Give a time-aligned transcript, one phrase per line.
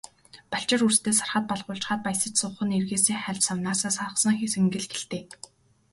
[0.53, 5.23] Балчир үрстээ сархад балгуулчхаад баясаж суух нь эргээсээ хальж, савнаасаа сагасан цэнгэл гэлтэй.